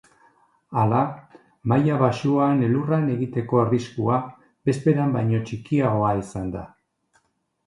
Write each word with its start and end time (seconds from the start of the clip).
Hala, 0.83 1.01
maila 1.73 1.97
baxuan 2.03 2.63
elurra 2.69 2.99
egiteko 3.17 3.61
arriskua 3.65 4.17
bezperan 4.71 5.15
baino 5.19 5.43
txikiagoa 5.51 6.13
izango 6.25 6.53
da. 6.57 6.65